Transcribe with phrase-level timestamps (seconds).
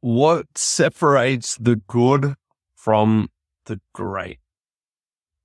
[0.00, 2.34] what separates the good
[2.76, 3.28] from
[3.66, 4.38] the great?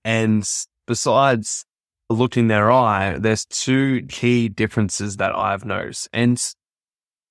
[0.04, 0.48] And
[0.86, 1.66] besides
[2.10, 6.10] looking their eye, there's two key differences that I've noticed.
[6.14, 6.42] And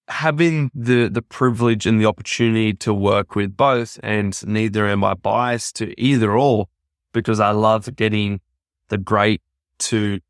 [0.09, 5.15] having the the privilege and the opportunity to work with both, and neither am I
[5.15, 6.67] biased to either or,
[7.13, 8.41] because I love getting
[8.89, 9.41] the great
[9.79, 10.21] to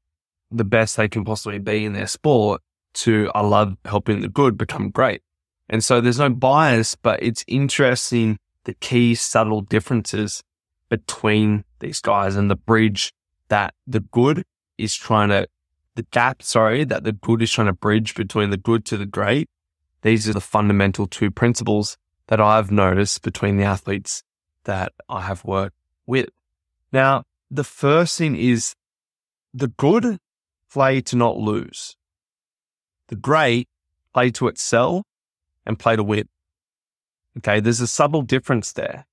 [0.51, 2.61] the best they can possibly be in their sport.
[2.95, 5.23] To I love helping the good become great,
[5.69, 10.43] and so there's no bias, but it's interesting the key subtle differences
[10.89, 13.13] between these guys and the bridge
[13.49, 14.45] that the good
[14.79, 15.47] is trying to
[15.95, 19.07] the gap, sorry, that the good is trying to bridge between the good to the
[19.07, 19.49] great
[20.03, 24.23] these are the fundamental two principles that I've noticed between the athletes
[24.65, 25.77] that I have worked
[26.07, 26.29] with.
[26.93, 28.75] Now, the first thing is
[29.55, 30.19] the good
[30.71, 31.97] play to not lose.
[33.09, 33.69] The great
[34.13, 35.05] play to excel
[35.67, 36.29] and play to win.
[37.39, 39.07] Okay, there's a subtle difference there.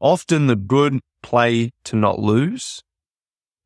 [0.00, 2.82] Often the good play to not lose,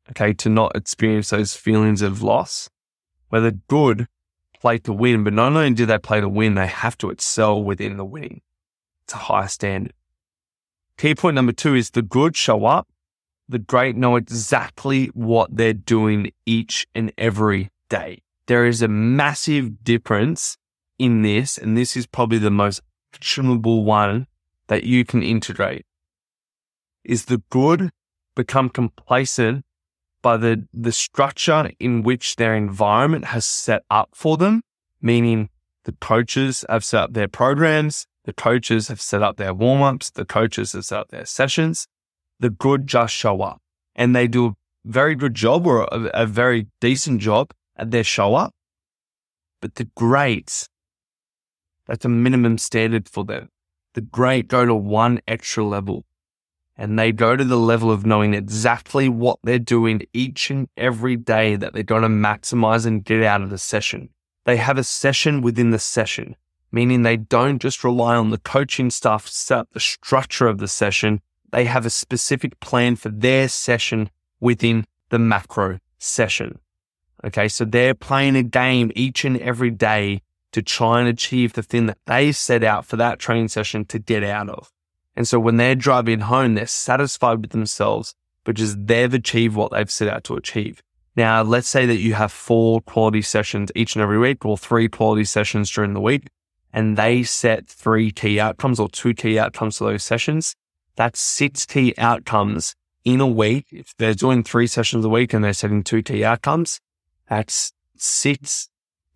[0.09, 2.69] okay, to not experience those feelings of loss,
[3.29, 4.07] where the good
[4.59, 7.61] play to win, but not only do they play to win, they have to excel
[7.61, 8.41] within the winning.
[9.03, 9.93] It's a higher standard.
[10.97, 12.87] Key point number two is the good show up.
[13.49, 18.21] The great know exactly what they're doing each and every day.
[18.45, 20.57] There is a massive difference
[21.01, 22.81] in this, and this is probably the most
[23.13, 24.27] actionable one
[24.67, 25.85] that you can integrate.
[27.03, 27.89] Is the good
[28.35, 29.65] become complacent
[30.21, 34.61] by the, the structure in which their environment has set up for them,
[35.01, 35.49] meaning
[35.85, 40.11] the coaches have set up their programs, the coaches have set up their warm ups,
[40.11, 41.87] the coaches have set up their sessions.
[42.39, 43.61] The good just show up
[43.95, 44.53] and they do a
[44.85, 48.53] very good job or a, a very decent job at their show up.
[49.61, 50.67] But the greats,
[51.87, 53.49] that's a minimum standard for them.
[53.93, 56.05] The great go to one extra level
[56.77, 61.15] and they go to the level of knowing exactly what they're doing each and every
[61.15, 64.09] day that they're going to maximize and get out of the session.
[64.45, 66.35] They have a session within the session,
[66.71, 70.57] meaning they don't just rely on the coaching staff to set up the structure of
[70.57, 71.21] the session.
[71.51, 74.09] They have a specific plan for their session
[74.39, 76.57] within the macro session.
[77.23, 77.47] Okay.
[77.47, 81.85] So they're playing a game each and every day to try and achieve the thing
[81.85, 84.71] that they set out for that training session to get out of.
[85.15, 89.91] And so when they're driving home, they're satisfied with themselves because they've achieved what they've
[89.91, 90.81] set out to achieve.
[91.15, 94.87] Now, let's say that you have four quality sessions each and every week or three
[94.87, 96.29] quality sessions during the week,
[96.71, 100.55] and they set three key outcomes or two key outcomes for those sessions.
[100.95, 103.67] That's six key outcomes in a week.
[103.71, 106.79] If they're doing three sessions a week and they're setting two key outcomes,
[107.27, 108.69] that's six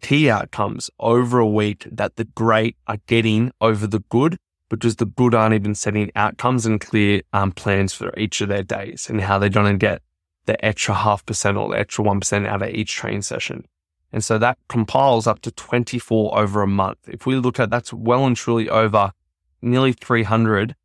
[0.05, 4.37] key outcomes over a week that the great are getting over the good
[4.69, 8.61] because the good aren't even setting outcomes and clear um, plans for each of their
[8.61, 10.03] days and how they're going to get
[10.45, 13.65] the extra half percent or the extra 1% out of each training session.
[14.11, 16.99] And so that compiles up to 24 over a month.
[17.07, 19.11] If we look at that's well and truly over
[19.59, 20.75] nearly 300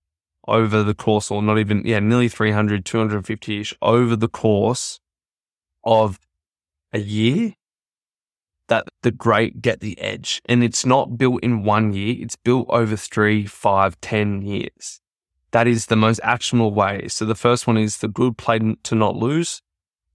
[0.48, 4.98] over the course, or not even, yeah, nearly 300, 250 ish over the course
[5.84, 6.18] of
[6.94, 7.52] a year
[8.70, 10.40] that the great get the edge.
[10.46, 15.00] And it's not built in one year, it's built over three, five, ten years.
[15.50, 17.08] That is the most actionable way.
[17.08, 19.60] So the first one is the good play to not lose.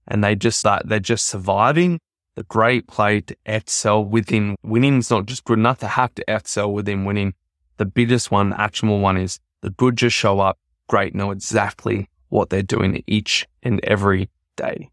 [0.08, 2.00] And they just like, they're just surviving.
[2.34, 6.24] The great play to excel within winning is not just good enough to have to
[6.26, 7.34] excel within winning.
[7.76, 10.58] The biggest one, actionable one is the good just show up.
[10.88, 14.90] Great know exactly what they're doing each and every day.